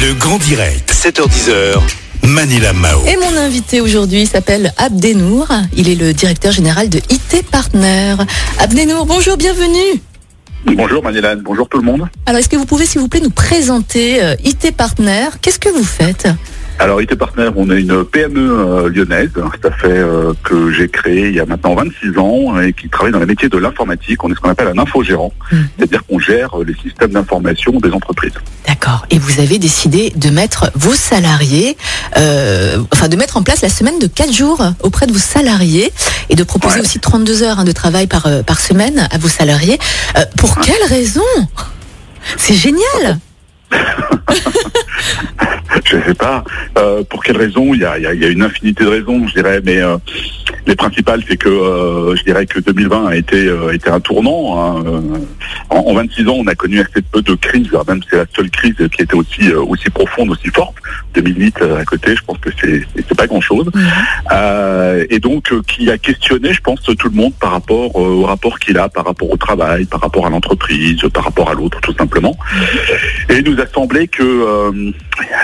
Le 0.00 0.12
grand 0.12 0.38
direct, 0.38 0.92
7h10h. 0.92 1.80
Manila 2.22 2.72
Mao. 2.74 3.02
Et 3.06 3.16
mon 3.16 3.34
invité 3.38 3.80
aujourd'hui 3.80 4.26
s'appelle 4.26 4.72
Abdenour. 4.76 5.48
Il 5.74 5.88
est 5.88 5.94
le 5.94 6.12
directeur 6.12 6.52
général 6.52 6.90
de 6.90 6.98
IT 6.98 7.48
Partner. 7.50 8.14
Abdenour, 8.58 9.06
bonjour, 9.06 9.36
bienvenue. 9.38 10.00
Bonjour 10.66 11.02
Manila, 11.02 11.34
bonjour 11.36 11.68
tout 11.68 11.78
le 11.78 11.84
monde. 11.84 12.08
Alors, 12.26 12.40
est-ce 12.40 12.48
que 12.48 12.56
vous 12.56 12.66
pouvez, 12.66 12.84
s'il 12.84 13.00
vous 13.00 13.08
plaît, 13.08 13.20
nous 13.20 13.30
présenter 13.30 14.22
euh, 14.22 14.34
IT 14.44 14.76
Partner? 14.76 15.28
Qu'est-ce 15.40 15.58
que 15.60 15.68
vous 15.70 15.84
faites? 15.84 16.28
Alors 16.78 17.00
IT 17.00 17.14
Partner, 17.16 17.48
on 17.56 17.70
est 17.70 17.80
une 17.80 18.04
PME 18.04 18.38
euh, 18.38 18.88
lyonnaise. 18.90 19.30
Ça 19.62 19.70
fait 19.70 19.86
euh, 19.88 20.34
que 20.44 20.70
j'ai 20.72 20.88
créé 20.88 21.28
il 21.28 21.34
y 21.34 21.40
a 21.40 21.46
maintenant 21.46 21.74
26 21.74 22.18
ans 22.18 22.60
et 22.60 22.74
qui 22.74 22.88
travaille 22.90 23.12
dans 23.12 23.18
les 23.18 23.24
métiers 23.26 23.48
de 23.48 23.56
l'informatique. 23.56 24.22
On 24.22 24.30
est 24.30 24.34
ce 24.34 24.40
qu'on 24.40 24.50
appelle 24.50 24.68
un 24.68 24.78
infogérant, 24.78 25.32
Mhm. 25.50 25.68
c'est-à-dire 25.78 26.04
qu'on 26.06 26.18
gère 26.18 26.60
euh, 26.60 26.64
les 26.64 26.74
systèmes 26.74 27.12
d'information 27.12 27.72
des 27.80 27.90
entreprises. 27.92 28.34
D'accord. 28.68 29.06
Et 29.10 29.18
vous 29.18 29.40
avez 29.40 29.58
décidé 29.58 30.12
de 30.16 30.28
mettre 30.28 30.70
vos 30.74 30.92
salariés, 30.94 31.78
euh, 32.18 32.78
enfin 32.92 33.08
de 33.08 33.16
mettre 33.16 33.38
en 33.38 33.42
place 33.42 33.62
la 33.62 33.70
semaine 33.70 33.98
de 33.98 34.06
4 34.06 34.32
jours 34.32 34.62
auprès 34.82 35.06
de 35.06 35.12
vos 35.12 35.18
salariés 35.18 35.90
et 36.28 36.34
de 36.36 36.44
proposer 36.44 36.74
Ouais. 36.76 36.80
aussi 36.82 37.00
32 37.00 37.42
heures 37.42 37.58
hein, 37.60 37.64
de 37.64 37.72
travail 37.72 38.06
par, 38.06 38.28
par 38.46 38.60
semaine 38.60 39.08
à 39.10 39.16
vos 39.18 39.28
salariés. 39.28 39.78
Euh, 40.18 40.20
pour 40.36 40.60
quelle 40.60 40.74
raison? 40.88 41.22
C'est 42.36 42.54
génial 42.54 43.18
Je 45.88 45.96
ne 45.96 46.02
sais 46.02 46.14
pas 46.14 46.42
euh, 46.78 47.02
pour 47.08 47.22
quelle 47.22 47.36
raison. 47.36 47.72
Il 47.74 47.80
y 47.80 47.84
a, 47.84 47.96
il 47.98 48.02
y 48.02 48.06
a- 48.06 48.12
il 48.14 48.20
y 48.22 48.24
a 48.24 48.28
une 48.28 48.42
infinité 48.42 48.84
de 48.84 48.88
raisons, 48.90 49.26
je 49.28 49.34
dirais, 49.34 49.60
mais 49.64 49.78
euh, 49.80 49.96
les 50.66 50.74
principales, 50.74 51.22
c'est 51.28 51.36
que 51.36 51.48
euh, 51.48 52.16
je 52.16 52.22
dirais 52.24 52.44
que 52.46 52.58
2020 52.60 53.06
a 53.06 53.16
été, 53.16 53.46
euh, 53.46 53.72
été 53.72 53.88
un 53.90 54.00
tournant. 54.00 54.58
hein. 54.60 54.84
Euh, 54.86 55.00
En, 55.70 55.78
en 55.78 55.94
26 55.94 56.28
ans, 56.28 56.36
on 56.38 56.46
a 56.46 56.54
connu 56.54 56.80
assez 56.80 57.02
peu 57.02 57.22
de 57.22 57.34
crises. 57.34 57.68
Alors, 57.70 57.86
Même 57.88 58.00
c'est 58.10 58.16
la 58.16 58.24
seule 58.34 58.50
crise 58.50 58.74
qui 58.94 59.02
était 59.02 59.14
aussi 59.14 59.48
euh, 59.50 59.60
aussi 59.62 59.88
profonde, 59.90 60.30
aussi 60.30 60.48
forte. 60.48 60.74
2008 61.14 61.56
euh, 61.62 61.78
à 61.78 61.84
côté, 61.84 62.14
je 62.16 62.22
pense 62.22 62.38
que 62.38 62.50
c'est 62.60 62.82
c'est- 62.94 63.14
pas 63.16 63.26
grand 63.26 63.40
chose. 63.40 63.70
Euh, 64.32 65.04
et 65.10 65.18
donc 65.20 65.52
euh, 65.52 65.62
qui 65.66 65.90
a 65.90 65.96
questionné, 65.98 66.52
je 66.52 66.60
pense, 66.60 66.80
tout 66.82 67.08
le 67.08 67.14
monde 67.16 67.32
par 67.40 67.52
rapport 67.52 67.90
euh, 67.96 68.20
au 68.20 68.24
rapport 68.24 68.58
qu'il 68.58 68.76
a, 68.78 68.88
par 68.88 69.04
rapport 69.06 69.30
au 69.30 69.36
travail, 69.36 69.84
par 69.86 70.00
rapport 70.00 70.26
à 70.26 70.30
l'entreprise, 70.30 71.00
par 71.14 71.24
rapport 71.24 71.48
à 71.50 71.54
l'autre, 71.54 71.80
tout 71.80 71.94
simplement. 71.94 72.36
Et 73.30 73.36
il 73.38 73.44
nous 73.50 73.58
a 73.60 73.66
semblé 73.66 74.08
que 74.08 74.22
euh, 74.22 74.90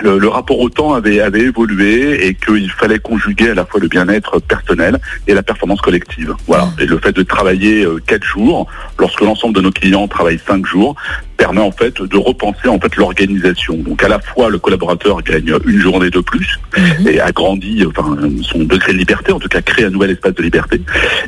le, 0.02 0.18
le 0.18 0.28
rapport 0.28 0.58
au 0.58 0.68
temps 0.68 0.94
avait, 0.94 1.20
avait 1.20 1.40
évolué 1.40 2.26
et 2.26 2.34
qu'il 2.34 2.70
fallait 2.70 2.98
conjuguer 2.98 3.50
à 3.50 3.54
la 3.54 3.64
fois 3.64 3.80
le 3.80 3.88
bien-être 3.88 4.40
personnel 4.40 4.98
et 5.26 5.34
la 5.34 5.42
performance 5.42 5.80
collective. 5.80 6.34
Voilà. 6.46 6.68
Et 6.78 6.86
le 6.86 6.98
fait 6.98 7.12
de 7.12 7.22
travailler 7.22 7.84
euh, 7.84 7.98
quatre 8.06 8.24
jours, 8.24 8.66
lorsque 8.98 9.20
l'ensemble 9.20 9.54
de 9.54 9.60
nos 9.60 9.70
clients 9.70 10.08
travaillent 10.08 10.40
cinq 10.46 10.66
jours, 10.66 10.96
permet 11.36 11.60
en 11.60 11.72
fait 11.72 12.00
de 12.00 12.16
repenser 12.16 12.68
en 12.68 12.78
fait 12.78 12.94
l'organisation. 12.96 13.74
Donc 13.76 14.02
à 14.04 14.08
la 14.08 14.20
fois 14.20 14.50
le 14.50 14.58
collaborateur 14.58 15.22
gagne 15.22 15.54
une 15.66 15.80
journée 15.80 16.10
de 16.10 16.20
plus 16.20 16.58
Mhm. 16.76 17.08
et 17.08 17.20
agrandit 17.20 17.84
enfin 17.86 18.16
son 18.42 18.60
degré 18.60 18.92
de 18.92 18.98
liberté, 18.98 19.32
en 19.32 19.38
tout 19.38 19.48
cas 19.48 19.60
crée 19.60 19.84
un 19.84 19.90
nouvel 19.90 20.10
espace 20.10 20.34
de 20.34 20.42
liberté. 20.42 20.80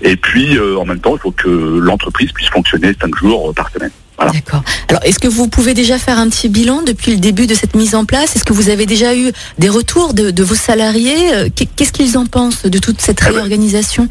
Et 0.03 0.17
puis 0.17 0.57
euh, 0.57 0.79
en 0.79 0.85
même 0.85 1.01
temps, 1.01 1.15
il 1.17 1.21
faut 1.21 1.33
que 1.33 1.49
l'entreprise 1.49 2.33
puisse 2.33 2.49
fonctionner 2.49 2.93
cinq 3.01 3.15
jours 3.17 3.51
euh, 3.51 3.53
par 3.53 3.71
semaine. 3.71 3.91
Voilà. 4.17 4.33
D'accord. 4.33 4.63
Alors, 4.89 5.03
est-ce 5.05 5.19
que 5.19 5.29
vous 5.29 5.49
pouvez 5.49 5.75
déjà 5.75 5.99
faire 5.99 6.19
un 6.19 6.29
petit 6.29 6.49
bilan 6.49 6.83
depuis 6.83 7.13
le 7.13 7.19
début 7.19 7.47
de 7.47 7.55
cette 7.55 7.75
mise 7.75 7.95
en 7.95 8.05
place? 8.05 8.37
Est-ce 8.37 8.45
que 8.45 8.53
vous 8.53 8.69
avez 8.71 8.87
déjà 8.87 9.17
eu 9.17 9.33
des 9.59 9.69
retours 9.69 10.15
de, 10.15 10.31
de 10.31 10.43
vos 10.45 10.55
salariés? 10.55 11.35
Euh, 11.35 11.49
qu'est- 11.55 11.69
Qu'est-ce 11.75 11.93
qu'ils 11.93 12.17
en 12.17 12.27
pensent 12.27 12.65
de 12.65 12.79
toute 12.79 13.01
cette 13.01 13.21
Eh 13.23 13.25
ben, 13.31 13.35
réorganisation? 13.37 14.09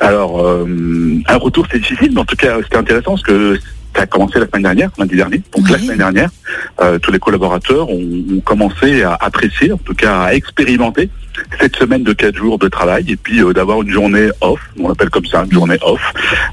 Alors, 0.00 0.44
euh, 0.44 0.66
un 1.28 1.36
retour, 1.36 1.66
c'est 1.70 1.78
difficile, 1.78 2.10
mais 2.12 2.20
en 2.20 2.24
tout 2.24 2.36
cas, 2.36 2.56
c'était 2.62 2.76
intéressant 2.76 3.12
parce 3.12 3.22
que 3.22 3.58
ça 3.94 4.02
a 4.02 4.06
commencé 4.06 4.38
la 4.38 4.46
semaine 4.46 4.62
dernière, 4.62 4.90
lundi 4.98 5.16
dernier. 5.16 5.42
Donc, 5.56 5.68
la 5.70 5.78
semaine 5.78 5.98
dernière, 5.98 6.30
euh, 6.80 6.98
tous 6.98 7.10
les 7.12 7.18
collaborateurs 7.18 7.88
ont, 7.88 8.24
ont 8.36 8.40
commencé 8.44 9.02
à 9.02 9.16
apprécier, 9.20 9.72
en 9.72 9.78
tout 9.78 9.94
cas 9.94 10.22
à 10.22 10.34
expérimenter 10.34 11.08
cette 11.60 11.76
semaine 11.76 12.02
de 12.02 12.12
quatre 12.12 12.36
jours 12.36 12.58
de 12.58 12.68
travail 12.68 13.04
et 13.08 13.16
puis 13.16 13.42
euh, 13.42 13.52
d'avoir 13.52 13.82
une 13.82 13.90
journée 13.90 14.28
off, 14.42 14.60
on 14.78 14.88
l'appelle 14.88 15.10
comme 15.10 15.26
ça, 15.26 15.44
une 15.44 15.52
journée 15.52 15.78
off. 15.82 16.00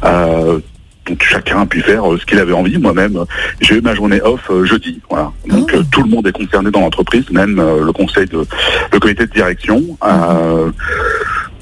Euh, 0.04 0.60
chacun 1.22 1.62
a 1.62 1.66
pu 1.66 1.82
faire 1.82 2.12
euh, 2.12 2.18
ce 2.18 2.26
qu'il 2.26 2.40
avait 2.40 2.54
envie. 2.54 2.78
Moi-même, 2.78 3.24
j'ai 3.62 3.76
eu 3.76 3.82
ma 3.82 3.94
journée 3.96 4.22
off 4.22 4.42
euh, 4.50 4.66
jeudi. 4.66 5.00
Voilà. 5.10 5.32
Donc 5.48 5.70
Oh. 5.74 5.78
euh, 5.78 5.84
tout 5.92 6.04
le 6.04 6.10
monde 6.10 6.28
est 6.28 6.32
concerné 6.32 6.72
dans 6.72 6.82
l'entreprise, 6.82 7.30
même 7.32 7.56
le 7.58 7.92
conseil 7.92 8.26
de 8.28 8.46
le 8.94 9.00
comité 9.00 9.26
de 9.26 9.32
direction. 9.32 9.82
Euh, 10.04 10.70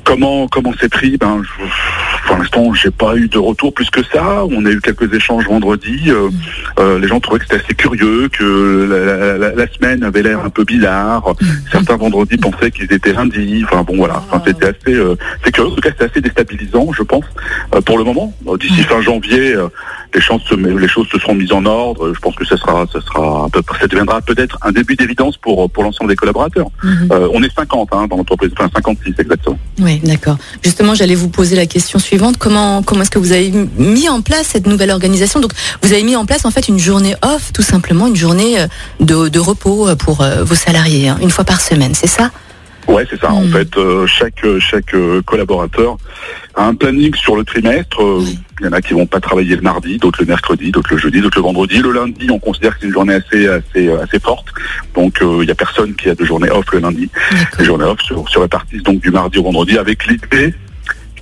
Comment 0.04 0.48
comment 0.48 0.72
c'est 0.80 0.88
pris? 0.90 1.18
Ben, 1.18 1.42
je- 1.42 2.28
l'instant, 2.56 2.74
j'ai 2.74 2.92
pas 2.92 3.16
eu 3.16 3.28
de 3.28 3.38
retour 3.38 3.74
plus 3.74 3.90
que 3.90 4.02
ça. 4.04 4.46
On 4.46 4.66
a 4.66 4.70
eu 4.70 4.82
quelques 4.82 5.14
échanges 5.14 5.46
vendredi. 5.48 6.00
Euh, 6.08 6.30
euh, 6.80 7.00
les 7.00 7.08
gens 7.08 7.20
trouvaient 7.20 7.40
que 7.40 7.46
c'était 7.50 7.64
assez 7.64 7.74
curieux, 7.74 8.30
que 8.30 8.88
la, 8.90 9.38
la- 9.38 9.56
la 9.56 9.72
semaine 9.74 10.04
avait 10.04 10.22
l'air 10.22 10.40
un 10.44 10.50
peu 10.50 10.64
bizarre. 10.64 11.24
Certains 11.72 11.98
vendredis 11.98 12.38
pensaient 12.38 12.72
qu'ils 12.72 12.92
étaient 12.92 13.14
lundi. 13.14 13.64
Enfin 13.66 13.84
bon, 13.84 13.98
voilà. 13.98 14.24
Enfin, 14.30 14.42
c'était 14.46 14.68
assez, 14.68 14.96
euh, 14.96 15.16
c'est 15.44 15.52
curieux. 15.52 15.72
En 15.72 15.76
tout 15.76 15.82
cas, 15.82 15.90
c'est 15.98 16.06
assez 16.10 16.22
déstabilisant, 16.22 16.92
je 16.94 17.04
pense, 17.04 17.26
euh, 17.74 17.82
pour 17.82 17.98
le 17.98 18.04
moment. 18.04 18.34
D'ici 18.60 18.84
fin 18.84 19.02
janvier, 19.02 19.56
les, 20.14 20.22
chances 20.22 20.44
se- 20.44 20.56
les 20.56 20.88
choses 20.88 21.08
se 21.10 21.20
seront 21.20 21.36
mises 21.36 21.52
en 21.52 21.66
ordre. 21.66 22.14
Je 22.14 22.20
pense 22.20 22.36
que 22.36 22.46
ça 22.46 22.58
sera, 22.58 22.86
ça 22.92 23.02
sera, 23.02 23.48
ça 23.80 23.88
deviendra 23.88 24.22
peut-être 24.22 24.58
un 24.62 24.72
début 24.72 24.96
d'évidence 24.96 25.38
pour 25.38 25.70
pour 25.70 25.84
l'ensemble 25.84 26.10
des 26.10 26.16
collaborateurs. 26.16 26.68
Mhm. 26.84 27.10
Euh, 27.12 27.28
on 27.34 27.44
est 27.44 27.54
50 27.54 27.90
hein, 27.92 28.08
dans 28.10 28.18
l'entreprise, 28.18 28.52
enfin 28.58 28.70
56 28.76 29.14
exactement. 29.20 29.58
Oui, 29.80 30.00
d'accord. 30.04 30.38
Justement, 30.64 30.94
j'allais 30.96 31.16
vous 31.16 31.30
poser 31.30 31.56
la 31.56 31.66
question 31.66 32.00
suivante. 32.00 32.38
Comment, 32.46 32.84
comment 32.84 33.02
est-ce 33.02 33.10
que 33.10 33.18
vous 33.18 33.32
avez 33.32 33.52
mis 33.76 34.08
en 34.08 34.22
place 34.22 34.50
cette 34.54 34.68
nouvelle 34.68 34.92
organisation? 34.92 35.40
Donc, 35.40 35.50
vous 35.82 35.94
avez 35.94 36.04
mis 36.04 36.16
en 36.16 36.28
place 36.28 36.46
en 36.46 36.52
fait 36.52 36.68
une 36.68 36.78
journée 36.78 37.16
off, 37.24 37.52
tout 37.52 37.64
simplement, 37.64 38.06
une 38.06 38.16
journée 38.16 38.60
euh, 38.60 38.68
de, 39.00 39.30
de 39.30 39.40
repos 39.40 39.90
euh, 39.90 39.96
pour 39.96 40.22
euh, 40.22 40.44
vos 40.44 40.54
salariés, 40.54 41.08
hein, 41.08 41.18
une 41.24 41.32
fois 41.32 41.44
par 41.44 41.60
semaine, 41.60 41.96
c'est 41.96 42.06
ça? 42.06 42.30
Ouais, 42.88 43.04
c'est 43.10 43.20
ça. 43.20 43.32
En 43.32 43.42
Mm. 43.46 43.52
fait, 43.52 43.78
euh, 43.78 44.06
chaque 44.06 44.46
chaque 44.60 44.94
euh, 44.94 45.24
collaborateur 45.24 45.98
a 46.54 46.68
un 46.68 46.76
planning 46.76 47.16
sur 47.16 47.36
le 47.36 47.44
trimestre. 47.44 48.00
Euh, 48.04 48.24
Il 48.62 48.66
y 48.68 48.70
en 48.70 48.74
a 48.74 48.80
qui 48.80 48.94
vont 48.94 49.08
pas 49.08 49.20
travailler 49.20 49.56
le 49.56 49.62
mardi, 49.64 49.98
d'autres 49.98 50.20
le 50.22 50.28
mercredi, 50.28 50.72
d'autres 50.72 50.94
le 50.94 50.98
jeudi, 51.00 51.20
d'autres 51.22 51.40
le 51.40 51.44
vendredi. 51.44 51.80
Le 51.80 51.92
lundi, 51.92 52.30
on 52.30 52.38
considère 52.40 52.74
que 52.76 52.82
c'est 52.82 52.88
une 52.88 52.94
journée 52.94 53.16
assez 53.16 53.48
assez 53.48 53.92
assez 53.92 54.20
forte. 54.20 54.46
Donc, 54.96 55.18
il 55.42 55.48
y 55.48 55.52
a 55.52 55.56
personne 55.56 55.96
qui 55.96 56.10
a 56.12 56.16
de 56.16 56.24
journée 56.24 56.50
off 56.52 56.66
le 56.74 56.80
lundi. 56.80 57.10
Les 57.58 57.66
journées 57.66 57.86
off 57.86 58.00
se, 58.08 58.14
se 58.32 58.38
répartissent 58.40 58.84
donc 58.84 59.00
du 59.02 59.10
mardi 59.10 59.40
au 59.40 59.44
vendredi 59.44 59.78
avec 59.80 60.06
l'idée 60.06 60.54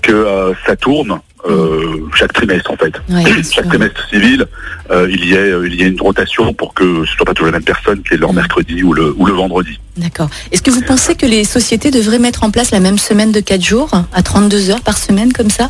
que 0.04 0.12
euh, 0.12 0.54
ça 0.68 0.76
tourne 0.76 1.20
euh, 1.50 1.98
chaque 2.16 2.32
trimestre 2.34 2.72
en 2.72 2.78
fait. 2.78 2.94
Ouais, 3.10 3.24
chaque 3.52 3.68
trimestre 3.68 4.08
civil, 4.10 4.46
euh, 4.92 5.08
il 5.10 5.26
y 5.26 5.36
euh, 5.36 5.68
il 5.68 5.74
y 5.76 5.84
ait 5.84 5.88
une 5.88 6.00
rotation 6.00 6.54
pour 6.54 6.74
que 6.74 7.04
ce 7.06 7.16
soit 7.16 7.26
pas 7.26 7.34
toujours 7.34 7.48
la 7.52 7.58
même 7.58 7.64
personne 7.66 8.02
qui 8.04 8.14
est 8.14 8.18
leur 8.18 8.32
Mm. 8.32 8.36
mercredi 8.38 8.84
ou 8.84 8.94
le 8.94 9.14
ou 9.18 9.26
le 9.26 9.34
vendredi. 9.34 9.80
D'accord. 9.98 10.30
Est-ce 10.52 10.62
que 10.62 10.72
vous 10.72 10.82
pensez 10.82 11.16
que 11.16 11.26
les 11.26 11.44
sociétés 11.44 11.92
devraient 11.92 12.20
mettre 12.20 12.44
en 12.44 12.52
place 12.52 12.72
la 12.72 12.80
même 12.80 12.98
semaine 12.98 13.32
de 13.32 13.40
4 13.42 13.62
jours, 13.64 13.92
à 14.14 14.22
32 14.24 14.70
heures 14.70 14.82
par 14.82 14.98
semaine, 14.98 15.34
comme 15.34 15.50
ça? 15.50 15.70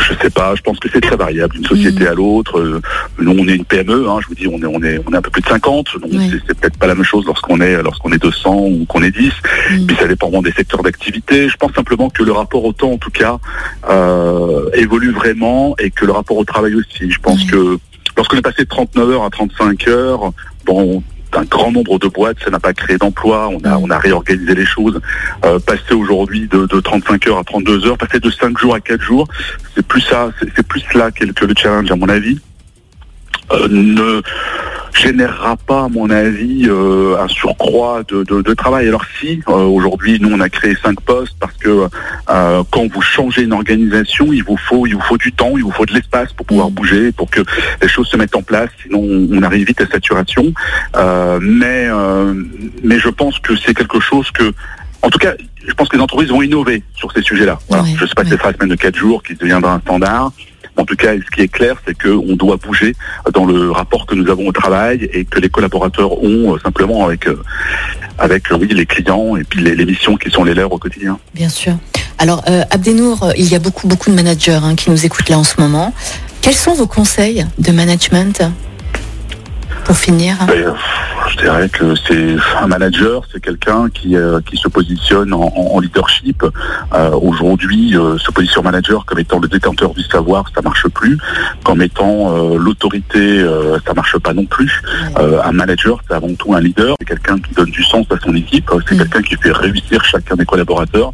Je 0.00 0.14
sais 0.20 0.30
pas, 0.30 0.54
je 0.54 0.62
pense 0.62 0.78
que 0.78 0.88
c'est 0.92 1.00
très 1.00 1.16
variable 1.16 1.54
d'une 1.54 1.64
société 1.64 2.06
à 2.06 2.14
l'autre. 2.14 2.58
Euh, 2.58 2.80
Nous, 3.18 3.30
on 3.30 3.46
est 3.48 3.54
une 3.54 3.64
PME, 3.64 4.08
hein, 4.08 4.18
je 4.20 4.26
vous 4.28 4.34
dis, 4.34 4.46
on 4.46 4.58
est, 4.60 4.66
on 4.66 4.82
est, 4.82 5.00
on 5.06 5.12
est 5.12 5.16
un 5.16 5.22
peu 5.22 5.30
plus 5.30 5.42
de 5.42 5.46
50, 5.48 5.86
donc 6.00 6.10
Oui. 6.12 6.30
c'est- 6.46 6.54
peut-être 6.54 6.76
pas 6.78 6.86
la 6.86 6.94
même 6.94 7.04
chose 7.04 7.24
lorsqu'on 7.26 7.60
est, 7.60 7.80
lorsqu'on 7.82 8.10
est 8.12 8.18
200 8.22 8.54
ou 8.56 8.84
qu'on 8.86 9.02
est 9.02 9.10
10. 9.10 9.32
Mm. 9.70 9.86
Puis 9.86 9.96
ça 9.96 10.06
dépend 10.08 10.26
vraiment 10.26 10.42
des 10.42 10.52
secteurs 10.52 10.82
d'activité. 10.82 11.48
Je 11.48 11.56
pense 11.56 11.72
simplement 11.72 12.10
que 12.10 12.22
le 12.22 12.32
rapport 12.32 12.64
au 12.64 12.72
temps, 12.72 12.92
en 12.92 12.98
tout 12.98 13.10
cas, 13.10 13.38
euh, 13.88 14.68
évolue 14.74 15.12
vraiment 15.12 15.74
et 15.78 15.90
que 15.90 16.04
le 16.04 16.12
rapport 16.12 16.36
au 16.36 16.44
travail 16.44 16.74
aussi. 16.74 17.10
Je 17.10 17.18
pense 17.20 17.40
Oui. 17.42 17.46
que 17.46 17.78
lorsqu'on 18.16 18.36
est 18.38 18.42
passé 18.42 18.62
de 18.64 18.68
39 18.68 19.10
heures 19.10 19.24
à 19.24 19.30
35 19.30 19.88
heures, 19.88 20.32
bon, 20.66 21.02
un 21.36 21.44
grand 21.44 21.72
nombre 21.72 21.98
de 21.98 22.08
boîtes, 22.08 22.38
ça 22.44 22.50
n'a 22.50 22.60
pas 22.60 22.72
créé 22.72 22.98
d'emploi. 22.98 23.48
On 23.48 23.58
a, 23.64 23.78
Mm. 23.78 23.84
on 23.84 23.90
a 23.90 23.98
réorganisé 23.98 24.54
les 24.54 24.66
choses. 24.66 25.00
Euh, 25.44 25.58
passer 25.58 25.94
aujourd'hui 25.94 26.48
de, 26.48 26.66
de 26.66 26.80
35 26.80 27.26
heures 27.28 27.38
à 27.38 27.44
32 27.44 27.86
heures, 27.86 27.98
passer 27.98 28.20
de 28.20 28.30
5 28.30 28.58
jours 28.58 28.74
à 28.74 28.80
4 28.80 29.00
jours, 29.00 29.28
c'est 29.74 29.86
plus 29.86 30.00
ça, 30.02 30.30
c'est 30.38 30.48
c'est 30.54 30.66
plus 30.66 30.84
là 30.94 31.10
que, 31.10 31.24
que 31.24 31.44
le 31.44 31.54
challenge 31.56 31.90
à 31.90 31.96
mon 31.96 32.08
avis. 32.08 32.38
Euh, 33.52 33.66
ne 33.68 34.22
générera 34.94 35.56
pas, 35.56 35.84
à 35.84 35.88
mon 35.88 36.10
avis, 36.10 36.66
euh, 36.68 37.16
un 37.18 37.28
surcroît 37.28 38.02
de, 38.08 38.22
de- 38.24 38.42
de 38.42 38.54
travail. 38.54 38.88
Alors 38.88 39.04
si, 39.20 39.40
euh, 39.48 39.52
aujourd'hui, 39.52 40.18
nous, 40.20 40.30
on 40.32 40.40
a 40.40 40.48
créé 40.48 40.74
cinq 40.82 41.00
postes 41.00 41.36
parce 41.40 41.56
que 41.58 41.88
euh, 42.30 42.62
quand 42.70 42.92
vous 42.92 43.02
changez 43.02 43.42
une 43.42 43.52
organisation, 43.52 44.32
il 44.32 44.44
vous 44.44 44.56
faut, 44.56 44.86
il 44.86 44.94
vous 44.94 45.00
faut 45.02 45.18
du 45.18 45.32
temps, 45.32 45.52
il 45.56 45.62
vous 45.64 45.70
faut 45.72 45.86
de 45.86 45.92
l'espace 45.94 46.32
pour 46.32 46.46
pouvoir 46.46 46.70
bouger, 46.70 47.12
pour 47.12 47.30
que 47.30 47.40
les 47.80 47.88
choses 47.88 48.08
se 48.08 48.16
mettent 48.16 48.36
en 48.36 48.42
place. 48.42 48.70
Sinon, 48.82 49.00
on, 49.02 49.28
on 49.38 49.42
arrive 49.42 49.66
vite 49.66 49.80
à 49.80 49.86
saturation. 49.86 50.52
Euh, 50.96 51.38
mais, 51.40 51.86
euh, 51.88 52.34
mais 52.84 52.98
je 52.98 53.08
pense 53.08 53.38
que 53.38 53.56
c'est 53.56 53.74
quelque 53.74 54.00
chose 54.00 54.30
que, 54.30 54.52
en 55.02 55.10
tout 55.10 55.18
cas, 55.18 55.34
je 55.66 55.72
pense 55.74 55.88
que 55.88 55.96
les 55.96 56.02
entreprises 56.02 56.30
vont 56.30 56.42
innover 56.42 56.82
sur 56.94 57.12
ces 57.12 57.22
sujets-là. 57.22 57.58
Voilà. 57.68 57.84
Ouais, 57.84 57.94
je 57.96 58.02
ne 58.02 58.08
sais 58.08 58.14
pas 58.14 58.24
si 58.24 58.30
ouais. 58.30 58.36
ce 58.36 58.38
sera 58.38 58.50
la 58.50 58.56
semaine 58.56 58.70
de 58.70 58.76
quatre 58.76 58.96
jours 58.96 59.22
qui 59.22 59.34
deviendra 59.34 59.74
un 59.74 59.80
standard. 59.80 60.32
En 60.76 60.86
tout 60.86 60.96
cas, 60.96 61.12
ce 61.14 61.30
qui 61.34 61.42
est 61.42 61.48
clair, 61.48 61.76
c'est 61.86 61.94
qu'on 62.00 62.34
doit 62.34 62.56
bouger 62.56 62.94
dans 63.34 63.44
le 63.44 63.70
rapport 63.70 64.06
que 64.06 64.14
nous 64.14 64.30
avons 64.30 64.46
au 64.48 64.52
travail 64.52 65.08
et 65.12 65.26
que 65.26 65.38
les 65.38 65.50
collaborateurs 65.50 66.22
ont 66.22 66.54
euh, 66.54 66.58
simplement 66.64 67.04
avec, 67.04 67.26
euh, 67.26 67.42
avec 68.18 68.50
euh, 68.50 68.56
oui, 68.58 68.68
les 68.68 68.86
clients 68.86 69.36
et 69.36 69.44
puis 69.44 69.62
les, 69.62 69.74
les 69.74 69.84
missions 69.84 70.16
qui 70.16 70.30
sont 70.30 70.44
les 70.44 70.54
leurs 70.54 70.72
au 70.72 70.78
quotidien. 70.78 71.18
Bien 71.34 71.50
sûr. 71.50 71.74
Alors, 72.18 72.42
euh, 72.48 72.62
Abdenour, 72.70 73.32
il 73.36 73.50
y 73.52 73.54
a 73.54 73.58
beaucoup, 73.58 73.86
beaucoup 73.86 74.08
de 74.10 74.14
managers 74.14 74.60
hein, 74.62 74.74
qui 74.74 74.90
nous 74.90 75.04
écoutent 75.04 75.28
là 75.28 75.38
en 75.38 75.44
ce 75.44 75.60
moment. 75.60 75.92
Quels 76.40 76.54
sont 76.54 76.74
vos 76.74 76.86
conseils 76.86 77.46
de 77.58 77.70
management 77.72 78.42
pour 79.84 79.96
finir? 79.96 80.36
Euh, 80.48 80.72
je 81.32 81.36
dirais 81.38 81.68
que 81.68 81.94
c'est 82.06 82.36
un 82.60 82.66
manager, 82.66 83.22
c'est 83.32 83.40
quelqu'un 83.42 83.88
qui, 83.90 84.16
euh, 84.16 84.40
qui 84.44 84.56
se 84.56 84.68
positionne 84.68 85.32
en, 85.32 85.52
en 85.54 85.80
leadership. 85.80 86.42
Euh, 86.94 87.10
Aujourd'hui, 87.12 87.96
euh, 87.96 88.18
se 88.18 88.30
positionne 88.30 88.64
manager 88.64 89.04
comme 89.06 89.18
étant 89.18 89.38
le 89.40 89.48
détenteur 89.48 89.94
du 89.94 90.02
savoir, 90.02 90.44
ça 90.54 90.60
marche 90.62 90.86
plus. 90.88 91.16
Comme 91.64 91.80
étant 91.82 92.56
l'autorité, 92.56 93.44
ça 93.86 93.94
marche 93.94 94.18
pas 94.18 94.32
non 94.34 94.44
plus. 94.44 94.82
Un 95.16 95.52
manager, 95.52 95.98
c'est 96.06 96.14
avant 96.14 96.32
tout 96.34 96.54
un 96.54 96.60
leader, 96.60 96.94
c'est 97.00 97.06
quelqu'un 97.06 97.38
qui 97.38 97.52
donne 97.54 97.70
du 97.70 97.82
sens 97.82 98.06
à 98.10 98.16
son 98.22 98.34
équipe, 98.34 98.70
c'est 98.88 98.94
Mm. 98.94 98.98
quelqu'un 98.98 99.22
qui 99.22 99.36
fait 99.36 99.52
réussir 99.52 100.04
chacun 100.04 100.36
des 100.36 100.44
collaborateurs, 100.44 101.12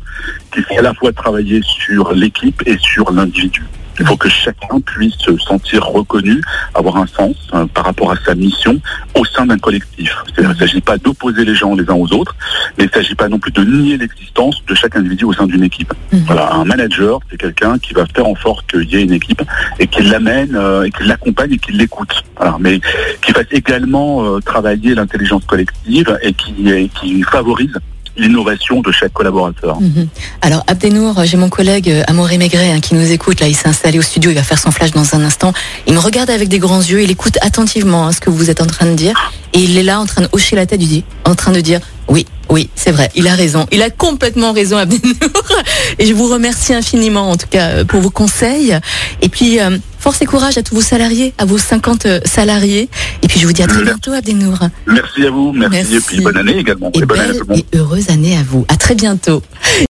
qui 0.52 0.62
fait 0.62 0.78
à 0.78 0.82
la 0.82 0.94
fois 0.94 1.12
travailler 1.12 1.60
sur 1.64 2.12
l'équipe 2.12 2.62
et 2.66 2.76
sur 2.78 3.10
l'individu. 3.12 3.64
Il 4.00 4.06
faut 4.06 4.16
que 4.16 4.28
chacun 4.28 4.80
puisse 4.80 5.16
se 5.18 5.36
sentir 5.38 5.84
reconnu, 5.84 6.40
avoir 6.74 6.96
un 6.96 7.06
sens 7.06 7.36
euh, 7.54 7.66
par 7.66 7.84
rapport 7.84 8.12
à 8.12 8.16
sa 8.24 8.34
mission 8.34 8.80
au 9.14 9.24
sein 9.24 9.46
d'un 9.46 9.58
collectif. 9.58 10.14
Il 10.38 10.46
ne 10.46 10.54
s'agit 10.54 10.80
pas 10.80 10.98
d'opposer 10.98 11.44
les 11.44 11.54
gens 11.54 11.74
les 11.74 11.88
uns 11.90 11.94
aux 11.94 12.12
autres, 12.12 12.34
mais 12.76 12.84
il 12.84 12.86
ne 12.86 12.92
s'agit 12.92 13.14
pas 13.14 13.28
non 13.28 13.38
plus 13.38 13.52
de 13.52 13.62
nier 13.64 13.96
l'existence 13.96 14.62
de 14.66 14.74
chaque 14.74 14.96
individu 14.96 15.24
au 15.24 15.32
sein 15.32 15.46
d'une 15.46 15.64
équipe. 15.64 15.92
Mhm. 16.12 16.24
Voilà, 16.26 16.52
un 16.52 16.64
manager, 16.64 17.20
c'est 17.30 17.36
quelqu'un 17.36 17.78
qui 17.78 17.94
va 17.94 18.06
faire 18.06 18.26
en 18.26 18.36
sorte 18.36 18.70
qu'il 18.70 18.88
y 18.90 18.96
ait 18.96 19.02
une 19.02 19.12
équipe 19.12 19.42
et 19.78 19.86
qu'il 19.86 20.10
l'amène, 20.10 20.54
euh, 20.54 20.84
et 20.84 20.90
qu'il 20.90 21.06
l'accompagne 21.06 21.52
et 21.52 21.58
qu'il 21.58 21.76
l'écoute. 21.76 22.24
Voilà, 22.36 22.56
mais 22.60 22.80
qui 23.22 23.32
fasse 23.32 23.46
également 23.50 24.24
euh, 24.24 24.40
travailler 24.40 24.94
l'intelligence 24.94 25.44
collective 25.44 26.18
et 26.22 26.32
qui, 26.32 26.68
et 26.68 26.88
qui 26.88 27.22
favorise 27.22 27.74
l'innovation 28.18 28.80
de 28.80 28.92
chaque 28.92 29.12
collaborateur. 29.12 29.80
Mhm. 29.80 30.08
Alors 30.42 30.64
Abdenour, 30.66 31.24
j'ai 31.24 31.36
mon 31.36 31.48
collègue 31.48 31.88
euh, 31.88 32.02
Amaury 32.06 32.38
Maigret 32.38 32.70
hein, 32.70 32.80
qui 32.80 32.94
nous 32.94 33.10
écoute. 33.10 33.40
Là, 33.40 33.48
il 33.48 33.54
s'est 33.54 33.68
installé 33.68 33.98
au 33.98 34.02
studio, 34.02 34.30
il 34.30 34.34
va 34.34 34.42
faire 34.42 34.58
son 34.58 34.70
flash 34.70 34.90
dans 34.90 35.14
un 35.14 35.22
instant. 35.22 35.52
Il 35.86 35.94
me 35.94 36.00
regarde 36.00 36.30
avec 36.30 36.48
des 36.48 36.58
grands 36.58 36.80
yeux, 36.80 37.02
il 37.02 37.10
écoute 37.10 37.38
attentivement 37.40 38.06
hein, 38.06 38.12
ce 38.12 38.20
que 38.20 38.30
vous 38.30 38.50
êtes 38.50 38.60
en 38.60 38.66
train 38.66 38.86
de 38.86 38.94
dire, 38.94 39.32
et 39.52 39.60
il 39.60 39.76
est 39.78 39.82
là 39.82 40.00
en 40.00 40.06
train 40.06 40.22
de 40.22 40.28
hocher 40.32 40.56
la 40.56 40.66
tête, 40.66 40.80
il 40.82 40.88
dit, 40.88 41.04
en 41.24 41.34
train 41.34 41.52
de 41.52 41.60
dire, 41.60 41.80
oui, 42.08 42.26
oui, 42.50 42.70
c'est 42.74 42.90
vrai, 42.90 43.10
il 43.14 43.28
a 43.28 43.34
raison, 43.34 43.66
il 43.70 43.82
a 43.82 43.90
complètement 43.90 44.52
raison, 44.52 44.78
Abdenour. 44.78 45.14
Et 45.98 46.06
je 46.06 46.14
vous 46.14 46.28
remercie 46.28 46.72
infiniment, 46.72 47.30
en 47.30 47.36
tout 47.36 47.46
cas, 47.48 47.68
euh, 47.68 47.84
pour 47.84 48.00
vos 48.00 48.10
conseils. 48.10 48.78
Et 49.20 49.28
puis, 49.28 49.60
euh, 49.60 49.76
force 50.08 50.22
et 50.22 50.24
courage 50.24 50.56
à 50.56 50.62
tous 50.62 50.74
vos 50.74 50.80
salariés, 50.80 51.34
à 51.36 51.44
vos 51.44 51.58
50 51.58 52.06
euh, 52.06 52.20
salariés. 52.24 52.88
Et 53.22 53.28
puis, 53.28 53.40
je 53.40 53.46
vous 53.46 53.52
dis 53.52 53.62
à 53.62 53.66
très 53.66 53.82
bientôt, 53.82 54.12
Abdenour. 54.12 54.58
Merci 54.86 55.26
à 55.26 55.30
vous, 55.30 55.52
merci, 55.52 55.76
Merci. 55.76 55.96
et 55.96 56.00
puis 56.00 56.20
bonne 56.22 56.36
année 56.38 56.56
également. 56.56 56.90
Et 56.94 57.00
Et 57.00 57.04
bonne 57.04 57.18
année 57.20 57.28
à 57.28 57.32
belle 57.32 57.40
tout 57.42 57.46
le 57.46 57.54
monde. 57.56 57.64
et 57.74 57.76
heureuse 57.76 58.08
année 58.08 58.34
à 58.38 58.42
vous. 58.42 58.64
À 58.68 58.76
très 58.76 58.94
bientôt. 58.94 59.42